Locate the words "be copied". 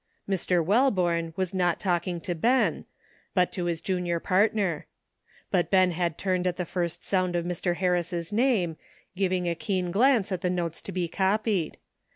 10.91-11.77